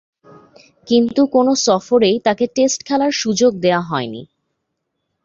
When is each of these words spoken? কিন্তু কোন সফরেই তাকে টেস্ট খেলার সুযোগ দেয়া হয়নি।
কিন্তু 0.87 1.21
কোন 1.25 1.47
সফরেই 1.65 2.15
তাকে 2.19 2.45
টেস্ট 2.55 2.79
খেলার 2.83 3.11
সুযোগ 3.11 3.51
দেয়া 3.55 3.81
হয়নি। 3.81 4.21